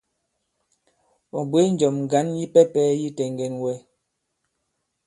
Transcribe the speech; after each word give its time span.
Ɔ̀ 1.37 1.41
bwě 1.49 1.61
njɔ̀m 1.73 1.95
ŋgǎn 2.03 2.27
yipɛpɛ 2.39 2.81
yi 2.99 3.09
tɛŋgɛn 3.17 3.53
wɛ. 3.63 3.73